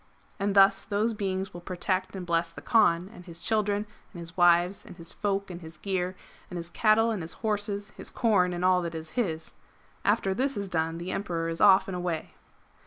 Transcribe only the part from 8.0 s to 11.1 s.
corn and all that is his. After this is done,